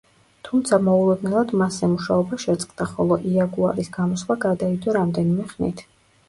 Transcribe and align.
თუმცა 0.47 0.77
მოულოდნელად 0.85 1.51
მასზე 1.61 1.89
მუშაობა 1.91 2.39
შეწყდა, 2.45 2.87
ხოლო 2.95 3.19
„იაგუარის“ 3.33 3.93
გამოსვლა 3.99 4.39
გადაიდო 4.47 4.97
რამდენიმე 4.99 5.47
ხნით. 5.55 5.87